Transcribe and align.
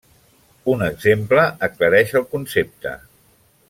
Un 0.73 0.81
exemple 0.85 1.45
aclareix 1.69 2.17
el 2.21 2.29
concepte. 2.35 2.99